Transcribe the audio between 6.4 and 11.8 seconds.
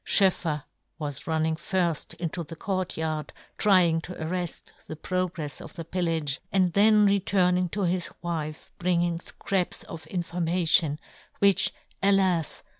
and then returning to his wife bringing fcraps of information, which,